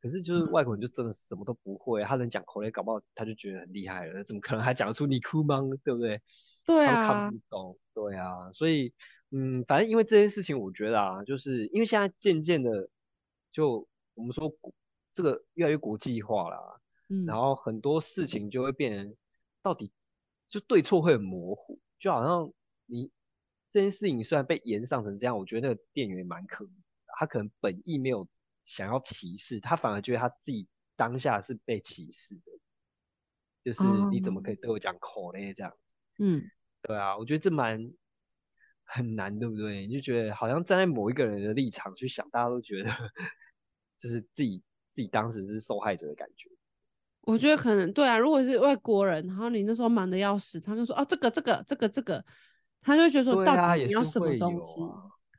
[0.00, 6.22] 可是就是外国人就真的什么都不会，他能讲口雷，搞不好他就觉得很厉害了，怎么可能还讲得出你哭吗，对不对？
[6.64, 8.94] 对啊，看不懂，对啊，所以
[9.30, 12.88] 嗯，反正因为这件事情，我觉得啊，就是因为现在渐渐的，
[13.50, 14.52] 就我们说
[15.12, 19.16] 这个越来越国际化了，嗯，然后很多事情就会变成
[19.62, 19.92] 到底
[20.48, 22.52] 就对错会很模糊，就好像
[22.86, 23.10] 你
[23.70, 26.68] 这件事情虽然被延上成这样，我觉得那个店员蛮可
[27.18, 28.28] 他可能本意没有
[28.64, 32.52] 想要歧视，他反而觉得他自己当下是被歧视的，
[33.64, 35.76] 就是你怎么可以对我讲口嘞这样，
[36.18, 36.50] 嗯。
[36.80, 37.92] 对啊，我觉得这蛮
[38.84, 39.84] 很难，对不对？
[39.88, 42.90] 你就觉得好像站在某一个人的立场去想，大家都觉得
[43.98, 46.48] 就是自己自己当时是受害者的感觉。
[47.28, 52.24] 我觉得可能对啊，如果是外国人，然后你那时候忙的要死，他就说啊这个这个这个这个，
[52.80, 54.80] 他就会觉得说到底你要什么东西？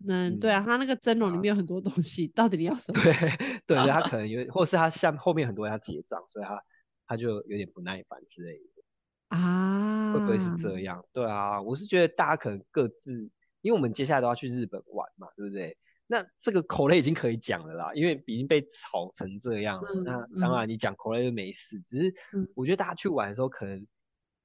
[0.08, 3.02] 嗯、啊，对啊，他那个蒸笼里面有很多东西，啊、到底你要什么？
[3.02, 3.13] 对
[3.65, 6.63] 对，他可能有，或是他下后面很多人要结账，所以他
[7.08, 9.36] 他就有点不耐烦之类的。
[9.36, 11.04] 啊，会不会是这样？
[11.12, 13.28] 对啊，我是觉得大家可能各自，
[13.62, 15.75] 因为我们接下来都要去日本玩嘛，对不对？
[16.12, 19.89] 那这个口雷已经可以讲了啦，因为已经被炒成这样了。
[19.93, 22.15] 嗯、那当然你讲口雷就没事，嗯、只是
[22.56, 23.86] 我觉得大家去玩的时候可能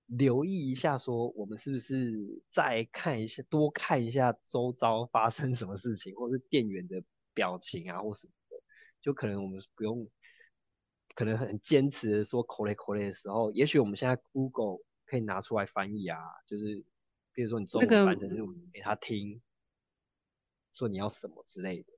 [0.07, 8.63] 留意一下，说我们是不是再看一下，多看一下周遭发生什么事情，或是店员的表情啊，或什么的，
[9.01, 10.09] 就可能我们不用。
[11.17, 16.85] 可能很坚持的说口雷口雷的时候，也许我们现在 Google 可以拿出来翻译啊，就是
[17.33, 19.41] 比如说你中文翻成日文给他听，那个、
[20.75, 21.93] 说你要什么之类的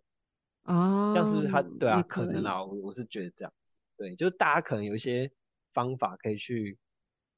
[0.62, 2.02] 啊，这样是不是他对啊？
[2.02, 5.32] 可能啊，我我是觉得这样子，对，就是大家可能有一些
[5.72, 6.78] 方法可以去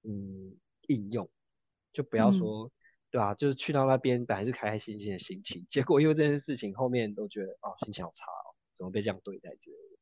[0.03, 0.57] 嗯
[0.89, 1.31] 应用，
[1.93, 2.71] 就不要说、嗯、
[3.11, 9.99] 对啊，就是去到那边本来是开开心心的心情，结果因为这件事情后面都觉得哦心情好差哦，怎么被这样对待之类的。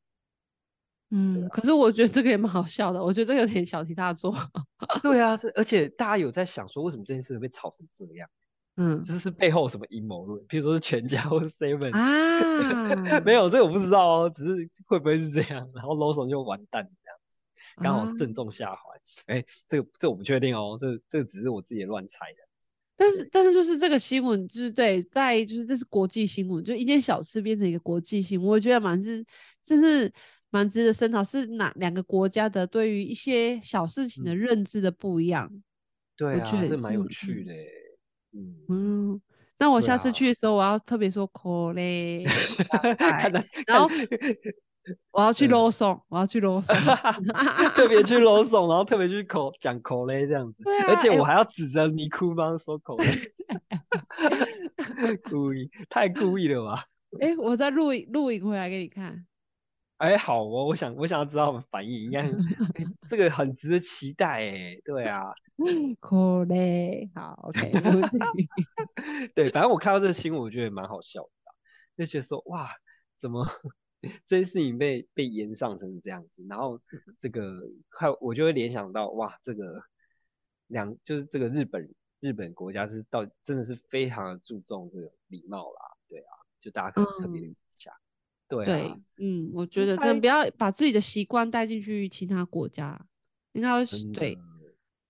[1.11, 4.35] 嗯、啊，可是我觉得这个也蛮好笑的，我觉得这个有点小题大做。
[5.03, 8.29] 对啊，而且大家有在想说，为什么这件事会被炒成这样？
[8.77, 10.41] 嗯，就是背后什么阴谋论？
[10.47, 13.21] 譬如说是全家或是 Seven 啊？
[13.25, 15.71] 没有，这个我不知道哦，只是会不会是这样？
[15.75, 17.37] 然后 Lawson 就完蛋这样子，
[17.83, 18.81] 刚好正中下怀。
[19.27, 22.39] 哎、啊欸，这个这个我不确定哦，这这个只是我自己乱猜的。
[22.97, 29.25] 但是但是就是这个新闻，就是对，在就是这是国际新闻，就一件小事变成一个国际新闻，我觉得蛮是
[29.62, 30.12] 就是。
[30.49, 35.51] 蛮值得深讨，是哪两个国家的对于一些小事情的认知的不一样？
[35.53, 35.62] 嗯、
[36.17, 37.53] 对啊，这蛮有趣的。
[38.37, 39.20] 嗯嗯，
[39.59, 42.22] 那我下次去的时候，我要特别说口嘞，
[43.66, 43.88] 然后
[45.11, 46.77] 我要去罗宋，我要去罗宋，
[47.75, 50.62] 特别去啰嗦，然后特别去口讲口嘞这样子。
[50.62, 53.07] 对啊，而且我还要指着尼姑帮说口嘞，
[55.31, 56.85] 故意，太故意了吧？
[57.20, 59.25] 哎、欸，我再录影录影回来给你看。
[59.98, 62.35] 哎、欸，好哦，我想我想要知道他们反应，应该、欸、
[63.09, 65.32] 这个很值得期待哎，对啊，
[66.00, 67.72] 可嘞，好，OK，
[69.35, 71.30] 对，反正我看到这个新闻，我觉得蛮好笑的，
[71.96, 72.68] 就觉得说哇，
[73.16, 73.46] 怎么
[74.26, 76.78] 这件事情被被延上成这样子，然后
[77.18, 79.82] 这个快我就会联想到哇，这个
[80.66, 81.88] 两就是这个日本
[82.20, 87.46] 日本国家是到真的是非常的注重这个礼貌啦，对啊，就大家可能特别。
[87.46, 87.56] 嗯
[88.48, 93.06] 对，啊、对，嗯，我觉得真的不要把自己的习惯带进去其他国家，
[93.52, 93.68] 应该
[94.14, 94.38] 对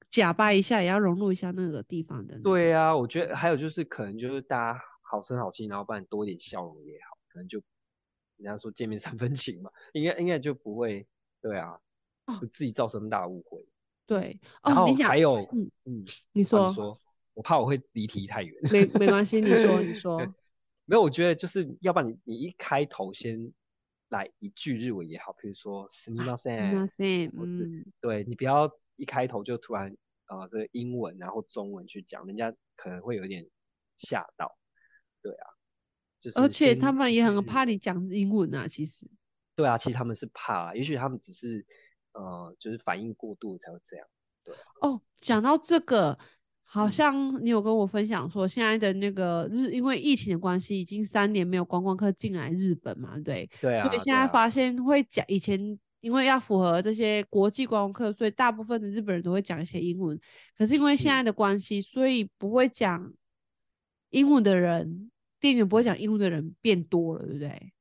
[0.09, 2.43] 假掰一下，也要融入一下那个地方的、那个。
[2.43, 7.61] 对啊，我觉得还有就是可能就是大家好声好气，然后不然多一点笑容也好，可能就
[8.39, 11.07] 人家说见面三分情嘛，应该应该就不会
[11.43, 11.79] 对啊，
[12.41, 13.67] 就自己造成大误会。
[14.07, 16.99] 对，然后还有，哦、嗯嗯，你说、啊、你说，
[17.35, 18.55] 我怕我会离题太远。
[18.71, 20.35] 没没关系，你说 你说。
[20.86, 23.54] 没有，我觉得就是要不然你你一开头先
[24.10, 29.96] 来一句日文也好，比如说すみません，不是，对你不要一开头就突然
[30.28, 33.48] 呃这个英文然后中文去讲，人家可能会有点
[33.98, 34.58] 吓到，
[35.22, 35.48] 对啊，
[36.20, 39.08] 就是而且他们也很怕你讲英文啊，其实，
[39.56, 41.66] 对啊，其实他们是怕，也许他们只是
[42.12, 44.06] 呃就是反应过度才会这样，
[44.44, 46.20] 对啊，哦，讲到这个。
[46.69, 60.19] 好像你有跟我分享说，现在的那个日，因为疫情的关系，已经三年没有观光客进来日本嘛，对，对啊，所以现在发现会讲，以前因为要符合这些国际观光客，所以大部分的日本人都会讲一些英文。
[60.59, 63.13] 可是因为现在的关系，所以不会讲
[64.11, 67.73] 英文的人，店员不会讲英文的人变多了，对不对？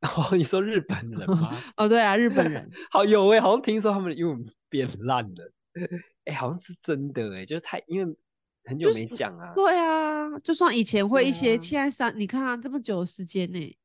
[0.00, 1.56] 哦，你说日本人吗？
[1.78, 2.68] 哦，对啊，日本人。
[2.90, 5.52] 好有诶，好像听说他们的英文变烂了。
[6.24, 8.16] 哎、欸，好像是真的哎、欸，就是太因为
[8.64, 9.52] 很久没讲啊。
[9.54, 13.78] 对啊，就算以前会一些，现在三，你看啊，这么久的时间呢。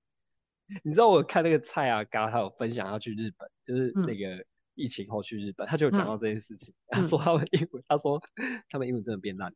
[0.84, 6.74] 你知道我看那个蔡阿嘎，他有分享要去日本，就是那个疫情后去日本，嗯、他就有讲到这件事情。
[6.88, 8.22] 嗯、他说他们英文，他说
[8.70, 9.54] 他们英文真的变烂，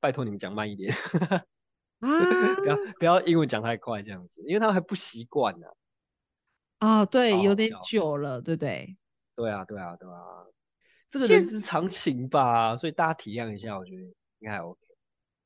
[0.00, 0.94] 拜托你们讲慢一点，
[2.00, 2.08] 啊、
[2.56, 5.66] 不要不要英文讲太快这样子，因为他们还不习惯呢。
[6.78, 8.96] 啊，对，有点久了，对不对？
[9.34, 10.46] 对啊，对啊，对啊，
[11.10, 14.02] 这个人之常情吧，所以大家体谅一下，我觉得
[14.40, 14.78] 应该还 OK。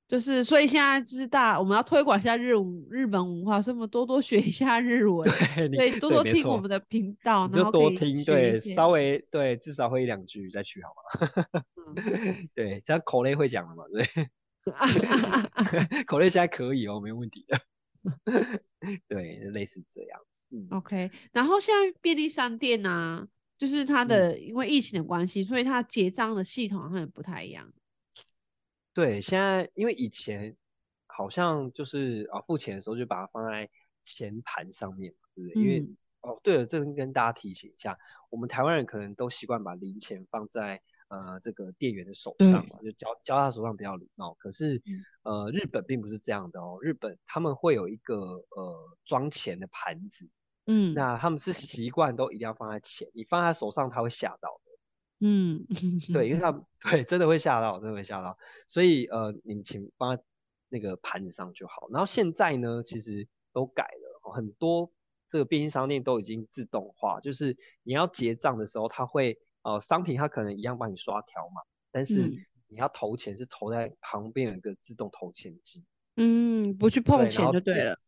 [0.08, 2.52] 就是，所以现在就是大我们要推广一下日
[2.90, 5.30] 日本文化，所以我们多多学一下日文，
[5.70, 11.02] 对，多多听我们的频道，然后多听，对，稍微对，至少会一两句再去好吗？
[11.94, 13.84] 嗯、 对，这样口类会讲了嘛？
[13.92, 14.04] 对，
[16.06, 17.60] 口类现在可以哦，没问题的。
[19.06, 20.20] 对，类似这样。
[20.50, 21.08] 嗯，OK。
[21.30, 23.24] 然后现在便利商店啊，
[23.56, 27.72] 就是它的、嗯、因为疫情的关系，所以它结账的系统好像也不太一样。
[28.92, 30.56] 对，现在因为以前
[31.06, 33.70] 好像就是啊付钱的时候就把它放在
[34.02, 35.62] 钱盘上面嘛，对不对？
[35.62, 35.86] 嗯、因为
[36.22, 37.98] 哦，对了，这边跟大家提醒一下，
[38.28, 44.34] 我们台湾人可能都习惯把零钱放在呃这个店员的手上嘛，嗯、就交交他手上比较礼貌。
[44.34, 44.82] 可是
[45.22, 50.28] 呃日本并不是这样的哦，日本他们会有一个呃装钱的盘子，
[50.66, 54.69] 嗯，那他们是习惯都一定要放在钱，你放在手上他会吓到的。
[55.20, 55.66] 嗯，
[56.12, 56.50] 对，因为他
[56.90, 60.22] 对真的会吓到，真的会吓到，所以呃，你请放在
[60.70, 61.88] 那个盘子上就好。
[61.90, 64.90] 然后现在呢，其实都改了，很多
[65.28, 71.60] 这个便利商店都已经自动化，就是你要结账的时候，他会呃商品他可能一样帮你刷条码，
[71.92, 72.28] 但是
[72.68, 75.84] 你要投钱是投在旁边有一个自动投钱机，
[76.16, 77.98] 嗯，不去碰钱就对了。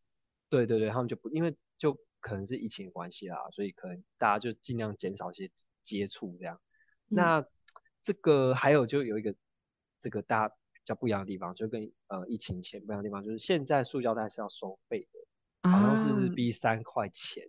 [0.49, 5.51] 对对对，他们就不，因为就可能是疫情的关系啦，所以可能大家就尽量减少一些
[5.83, 6.59] 接触这样。
[7.13, 7.45] 那
[8.01, 9.33] 这个还有就有一个
[9.99, 17.43] 这个大家比较不一样的地方，就跟呃疫情前不一样的地方，就是现在塑胶袋是要收费的，啊、好像是日币三块钱。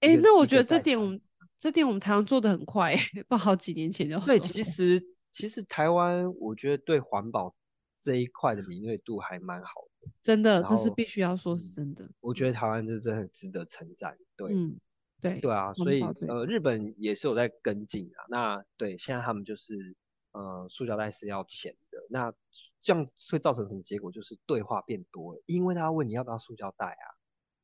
[0.00, 1.20] 哎、欸，那我觉得这点我们
[1.58, 2.96] 这点我们台湾做的很快，
[3.28, 4.26] 不好几年前就收。
[4.26, 7.54] 对，其实其实台湾我觉得对环保
[7.96, 12.10] 这一块的敏锐度还蛮好的，真的，这是必须要说是真的。
[12.20, 14.52] 我觉得台湾这真的很值得称赞，对。
[14.52, 14.76] 嗯
[15.21, 18.25] 对对啊，所以呃，日本也是有在跟进啊。
[18.29, 19.95] 那对，现在他们就是
[20.33, 21.97] 呃，塑胶袋是要钱的。
[22.11, 22.31] 那
[22.79, 24.11] 这样会造成什么结果？
[24.11, 26.95] 就是对话变多了，因为他问你要不要塑胶袋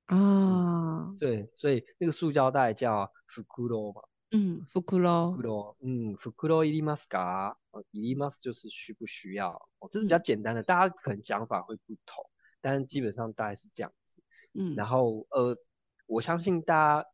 [0.08, 0.16] 啊。
[0.16, 4.02] 啊、嗯，对，所以那个塑胶袋叫福库罗嘛。
[4.32, 5.32] 嗯，福库罗。
[5.32, 7.58] 福库罗，嗯，福库罗いりますか？
[7.70, 9.52] 呃，いります就是需不需要？
[9.78, 12.26] 哦，这是比较简单的，嗯、大家可能讲法会不同，
[12.60, 14.24] 但是基本上大概是这样子。
[14.54, 15.56] 嗯，然后呃，
[16.08, 17.08] 我相信大家。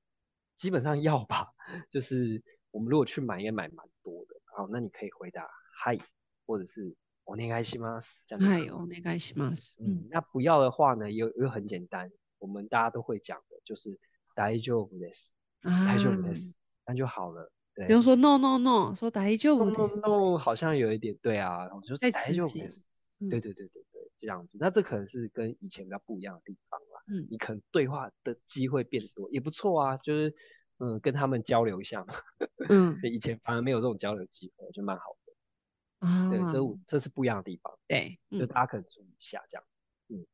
[0.55, 1.53] 基本上要吧，
[1.91, 4.35] 就是我们如果去买，应该买蛮多的。
[4.45, 5.47] 好，那你可以回答
[5.79, 5.97] 嗨，
[6.45, 8.43] 或者是お愿いします这样。
[8.43, 9.75] 嗨，お愿いします。
[9.79, 13.99] 嗯，那不要的话呢，又又很简单，我们大家都会讲的，就是
[14.33, 16.53] 大丈夫です，大丈夫です，
[16.85, 17.51] 那就好了。
[17.75, 19.95] 对，比如说 no no no，说大丈夫です。
[19.97, 22.85] no no no，好像有一点对啊，我就大丈夫です。
[23.19, 24.57] 对对对对对，这样子。
[24.59, 26.79] 那这可能是跟以前比较不一样的地方。
[27.06, 30.34] 嗯，你可能对话的机会变多，也不错啊，就是
[30.78, 32.14] 嗯，跟他们交流一下嘛。
[32.68, 36.06] 嗯，以前反而没有这种交流机会，就蛮好的。
[36.06, 37.78] 啊，对，这这是不一样的地方。
[37.86, 39.64] 对，就大家可能注意一下这样。
[40.08, 40.26] 嗯，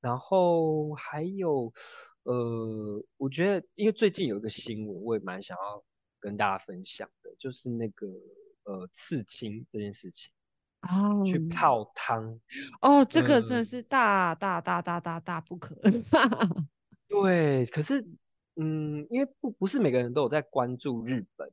[0.00, 1.72] 然后还有
[2.24, 5.84] 呃，我觉得因为最近有一个新闻，我也蛮想要
[6.20, 8.06] 跟大家分享的，就是那个
[8.64, 10.30] 呃刺青这件事情。
[10.82, 12.38] 哦，去泡汤
[12.80, 15.74] 哦，这个真的是大大大大大大不可。
[17.08, 18.06] 对，可是
[18.54, 21.50] 嗯，因为不不是每个人都有在关注日本，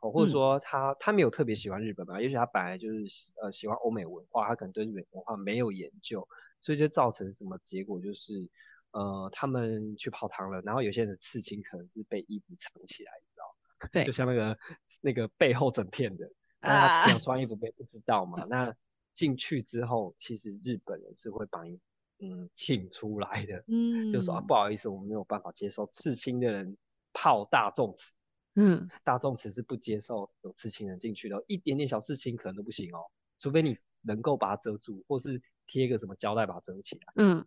[0.00, 6.28] 哦，或者说他他没有特别喜欢日本吧，也许他本来就是呃喜欢欧美文化，他可能对日本文化没有研究，
[6.60, 8.48] 所以就造成什么结果就是
[8.92, 13.88] 呃他们去泡汤了，然后有些人的刺青可能是被衣服藏起来，你知道？
[13.92, 14.58] 对，就像那个
[15.00, 16.30] 那个背后整片的。
[16.60, 18.44] 那他没有穿衣服被不知道嘛？
[18.48, 18.74] 那
[19.14, 21.80] 进去之后，其实日本人是会把你
[22.20, 26.76] 嗯请出来的，嗯，就说啊不好意思，我们没有办法接受刺青的人
[27.12, 28.12] 泡大众池，
[28.54, 33.06] 嗯，大众池是不接受有刺青人进去的，一点点小刺青可能都不行哦，
[33.38, 37.46] 除非你能够把它遮住，或是贴一个什么胶带把它遮起来，嗯，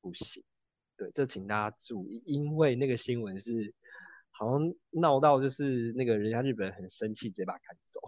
[0.00, 0.44] 不行，
[0.96, 3.74] 对，这请大家注意，因为那个新闻是
[4.30, 8.00] 好像闹到就是那个人家日本人很生气，直接把他赶走。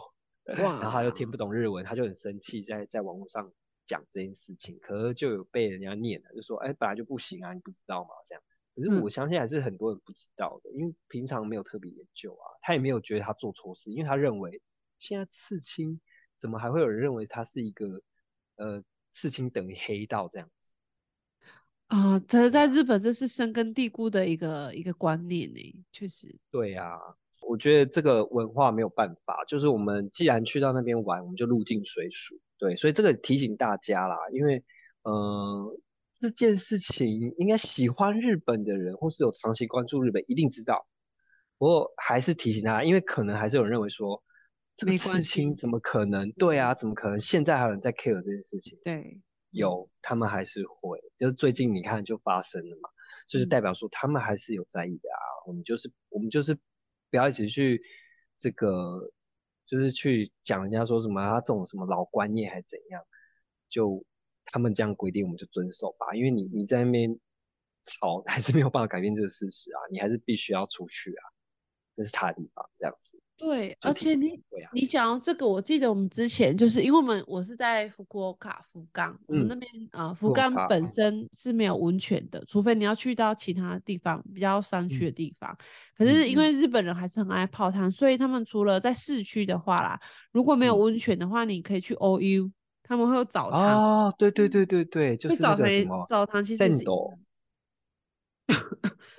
[0.63, 0.81] 哇！
[0.81, 3.53] 然后他又听不懂日文，他就很生气，在在网络上
[3.87, 8.43] 讲这件事情，可是就有被人家念了，就说：“哎，本来就不行啊，你不知道吗？”这样。
[8.75, 14.63] 可是我相信还是很多人不知道的，嗯、因为平常没有特别研究啊，他也没有觉得他做错事，因为他认为
[14.99, 16.01] 现在刺青
[16.37, 18.03] 怎么还会有人认为他是一个
[18.57, 18.83] 呃
[19.13, 20.73] 刺青等于黑道这样子？
[21.89, 26.35] 啊，这在日本这是深根蒂固的一个一个观念呢，确实。
[26.51, 26.99] 对啊，
[27.53, 32.41] 我觉得这个文化没有办法，就是我们既然去到那边玩，我们就入境随俗。
[32.57, 34.65] 对，所以这个提醒大家啦，因为
[35.03, 35.79] 呃
[36.15, 40.87] 这件事情应该喜欢日本的人或是有长期关注日本一定知道，
[41.59, 44.23] 不过还是提醒大家，因为可能还是有人认为说
[44.75, 46.33] 这个事情怎么可能？
[46.33, 47.21] 对啊，怎么可能？
[47.21, 48.79] 现在还有人在 care 这件事情？
[48.83, 49.21] 对。
[49.51, 52.89] 有，他们还是会，就是最近你看就发生了嘛，
[53.29, 55.21] 就是代表说他们还是有在意的啊。
[55.21, 56.59] 嗯、我们就是我们就是
[57.13, 57.83] 不要一起去
[58.39, 59.13] 这个，
[59.67, 63.03] 就是去讲人家说什么他这种什么老观念还是怎样，
[63.69, 64.03] 就
[64.47, 67.21] 他们这样规定我们就遵守吧，因为你你在那边
[67.83, 71.23] 吵 还是没有办法改变这个事实啊，你还是必须要出去啊，
[71.95, 73.21] 这是他的地方这样子。
[73.43, 85.51] 对，而且你、啊、你讲到这个，我记得我们之前就是因为我们我是在福冈卡福冈，我们那边啊、嗯呃、福冈本身是没有温泉的，除非你要去到其他地方比较山区的地方。
[85.51, 85.59] 嗯、
[85.99, 92.49] 可是因为日本人还是很爱泡汤、嗯，所以他们除了在市区的话啦，如果没有温泉的话，你可以去 OU，
[92.85, 94.07] 他们会有澡堂。
[94.07, 96.85] 哦，对对对对对，就是那个什么澡堂，其实是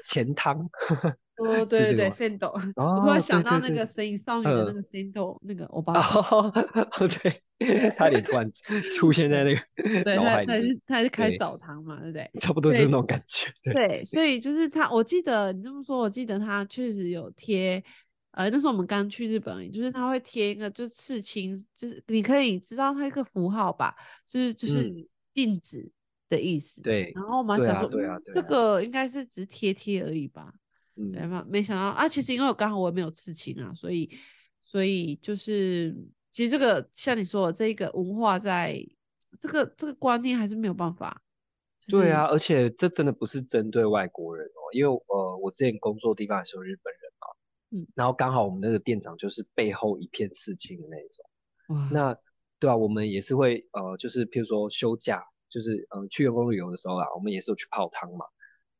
[0.06, 0.70] 钱汤。
[1.38, 5.94] 哦，对对对，Sendo，、哦、我突然想到那个神隐少女的那个 Sendo，、嗯、那个欧巴。
[5.94, 6.52] 哦，
[7.22, 8.48] 对，他也突然
[8.92, 9.62] 出现在那个
[10.04, 12.32] 对，他他是他是开澡堂嘛，对不对？
[12.40, 13.74] 差不多是那种感觉对。
[13.74, 17.84] 对，所以就是他，我记得你这么说，我记得他确实有贴，
[18.32, 23.96] 呃，那时候我们刚去日本，就是他会贴一个，就是刺青，就是你可以知道他一个符号吧，
[24.28, 24.94] 就是就是
[25.34, 25.92] 禁止
[26.30, 26.82] 的意思。
[26.82, 27.12] 嗯、对。
[27.16, 30.54] 然后我们想说，对啊，对啊，这个应该是只贴贴而已吧。
[30.96, 31.46] 嗯，对吗？
[31.50, 34.10] 没想到啊，其实因为我刚好我也没有刺青啊，所以
[34.64, 35.96] 所以就是
[36.30, 41.22] 其实这个像你说的这个文化在，在这个这个观念还是没有办法。
[41.88, 47.28] 对啊，而且这真的不是针对外国人哦，因为呃我之前工作的地方也是有日本人嘛，
[47.72, 51.26] 嗯，然后刚好我们那个店长就是背后一片刺青的那种，
[51.76, 52.18] 哇，那
[52.60, 58.26] 对啊，我们也是会呃就是譬如说休假，就是呃去员工旅游的时候啊，我们也是有去泡汤嘛。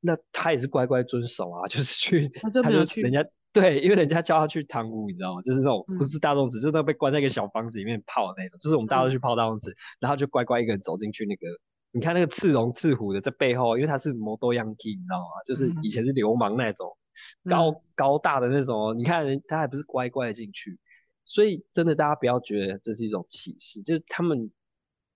[0.06, 5.42] 那他也是乖乖遵守啊，就是去，他就没有去，人家对，因为人家叫他去堂屋，你知道吗？
[5.44, 11.48] 就是那种不是大众子，嗯、就是那被关在一个小房子里面泡的那种，就是我们大家都去泡大众子，嗯，然后就乖乖一个人走进去那个，
[11.92, 15.42] 你看那个赤龙赤虎的在背后，因为他是摩多样 key，你知道吗？
[15.46, 16.98] 就是以前是流氓那种，
[17.46, 20.78] 嗯、高高大的那种，你看人他还不是乖乖的进去，
[21.24, 24.52] 所以真的大家不要觉得这是一种歧视，就是他们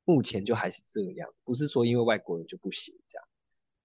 [0.06, 3.27] 目前就还是这样，不是说因为外国人就不行这样。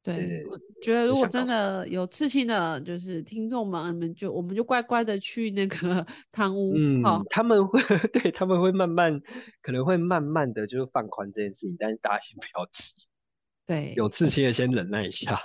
[0.05, 7.81] 对，我觉得如果真的有刺青的，就是听众们，你们就我们就乖乖的去那个 汤屋，嗯，好，他们会
[8.13, 9.21] 对他们会慢慢，
[9.63, 12.95] 可能会慢慢的就是放宽这件事情，但是大家先不要急，
[13.65, 15.41] 对，有刺青的先忍耐一下，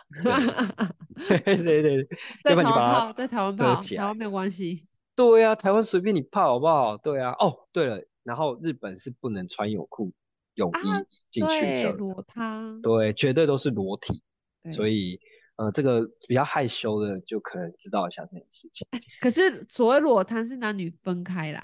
[1.28, 2.08] 对对对，对，
[2.44, 6.98] 在台湾泡，在台湾泡，台湾没有关系，对呀、啊，台湾随便你泡好不好？
[6.98, 10.14] 对啊，哦，对了，然后日本是不能穿泳裤、
[10.56, 14.24] 泳衣进去的，裸汤，对，绝对都是裸体。
[14.70, 15.20] 所以，
[15.56, 18.88] 呃，这个比较害羞的就可能知道一下这件事情。
[19.22, 21.62] 可是所谓裸汤是男女分开啦。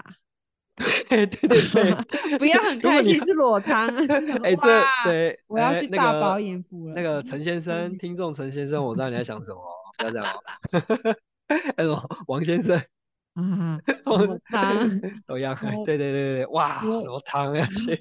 [1.08, 1.94] 对对对对，
[2.38, 3.86] 不要很开心是裸汤。
[4.42, 6.94] 哎、欸，这对，我要去大饱眼福了。
[6.94, 9.60] 那个陈先生，听众陈先生，我知道你在想什么，
[9.96, 11.16] 不要这样哦。
[11.76, 12.82] 还有王先生。
[13.34, 17.96] 啊， 裸汤，都一样，对对对对，哇，裸汤要 去，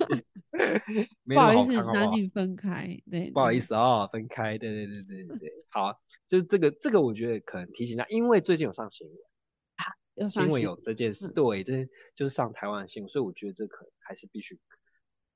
[1.25, 9.17] 不好意思，男女分开，对，不好意思啊、哦，分开，对对对对对对，好，就是这个这个，我觉得可能提醒他，因为最近有上新闻，
[10.13, 14.59] 有上新闻有这件事，嗯、对，这就是上台湾的新闻，所以我觉得这可能还是必须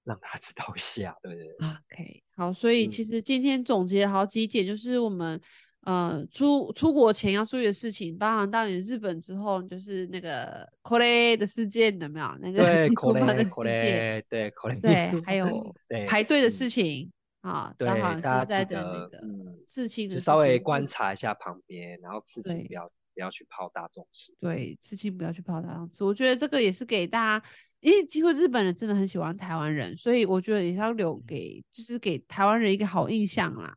[0.04, 5.42] 让他知道一下，对对对，OK，好，所以其实今天总结好几点，就是我们。
[5.88, 12.28] 呃，出出国前要注意的事情，包含到你日本之后，就是那个 Kore 的事件有没有？
[12.42, 15.74] 那个对 Kore 的事件，对 Kore，对，还 有
[16.10, 17.10] 排队的事情
[17.40, 19.22] 啊，对，现在的那个
[19.66, 26.04] 刺青的事情，就稍微观察一下旁边，然后刺青不要不要去泡大众吃，对，刺青不要去泡大众吃。
[26.04, 27.46] 我觉得这个也是给大家，
[27.80, 33.74] 因为几乎日本人真的很喜欢台湾人，所以我觉得也是要留给，就是给台湾人一个好印象啦。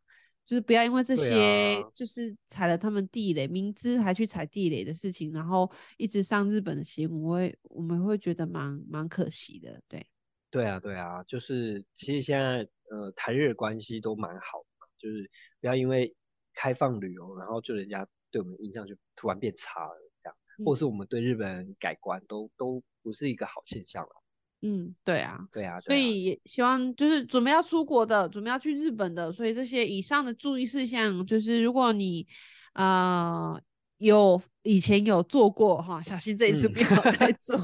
[0.51, 10.05] 就是不要因为这些，就是踩了他们地雷，啊、明知还去踩地雷的事情，然后一直上日本的新闻，我会我们会觉得蛮蛮可惜的，对。
[10.51, 15.31] 对啊，对啊，就是其实现在呃台日关系都蛮好的，就是
[15.61, 16.13] 不要因为
[16.53, 24.20] 开放旅游，然后就人家对我们印象就突然变差了这样，嗯、或是我们对日本人改观，都都不是一个好现象了。
[24.63, 32.27] 嗯，对啊，对啊，所以也希望就是准备要出国的，准备要去日本的，所以这些以上的注意事项，就是如果你
[32.75, 33.59] 呃
[33.99, 37.57] 有以前有做过哈，小心这一次不要再做。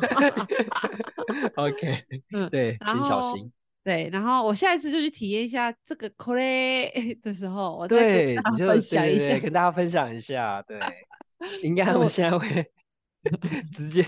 [1.57, 3.53] OK， 嗯，对，请小心。
[3.85, 10.61] 对，然后我下一次就去体验一下这个 Kore 的时候，我再，跟大家分享一下，跟大家分享一下。
[10.63, 10.81] 对，
[11.63, 12.67] 应该我们现在会
[13.73, 14.05] 直接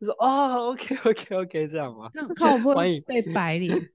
[0.00, 2.10] 说哦，OK，OK，OK， 这样吗？
[2.14, 3.90] 那 看我会不会被白脸？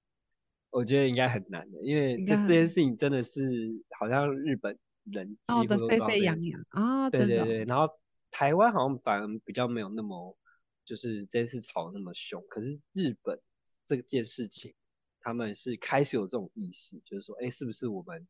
[0.70, 3.40] 我觉得应该很难的，因为这这件事情真的是
[3.98, 7.88] 好像日本人几乎都沸沸扬扬啊，对对对，然后
[8.30, 10.36] 台湾好像反而比较没有那么
[10.84, 13.40] 就是这件事吵得那么凶，可是日本。
[13.84, 14.72] 这件事情，
[15.20, 18.26] 他们是开始有这种意识，就是说，哎，是不是我们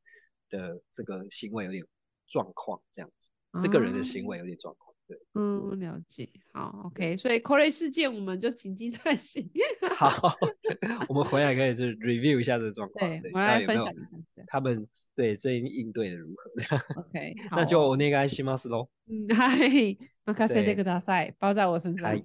[0.48, 1.84] 的这个行为有点
[2.26, 3.28] 状况这样子？
[3.50, 4.91] 啊、这个人的行为有点状况，对，
[5.35, 9.49] 嗯，了解，好，OK，所以 Kore 事件我们就谨记在心。
[9.95, 10.35] 好，
[11.07, 13.95] 我们回来可以就 review 一下这个状况，对，对我来分享一
[14.35, 14.85] 下他们
[15.15, 16.83] 对最近应对的如何这样？
[16.97, 18.89] OK， 那就お愿いします喽。
[19.07, 22.21] 嗯，嗨，任せてください，包在我身上。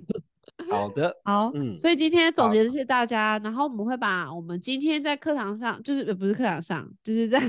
[0.77, 7.39] 好的，好，嗯，所以今天总结这些大家，然后我们会把我们今天在课堂上，就是呃不是课堂上，就是在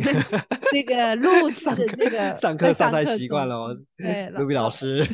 [0.73, 5.07] 那个录制的那个上课上太习惯了哦，对，卢比老师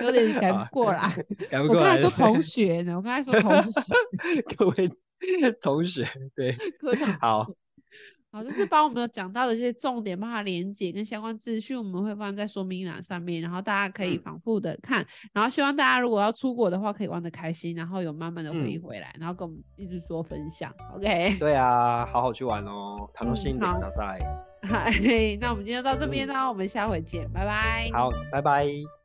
[0.00, 1.08] 有点改不过来，
[1.50, 1.80] 改不过来。
[1.80, 3.80] 我刚才说同学呢，我刚才说同学，
[4.56, 4.90] 各位
[5.60, 6.56] 同学，对，
[7.20, 7.46] 好。
[8.31, 21.37] 好，就是把我们有讲到的一些重点，把它连结跟相关资讯，我们会放在说明栏上面，然后大家可以反复的看，嗯、然后希望大家如果要出国的话，可以玩得开心，然后有慢慢的回忆回来，嗯、然后跟我们一直说分享，OK？
[21.37, 24.21] 对啊，好好去玩哦，楽しんでください。
[24.65, 24.89] 好，
[25.39, 27.87] 那我们今天就到这边啦，嗯、我们下回见，拜拜。
[27.93, 28.96] 好，拜拜。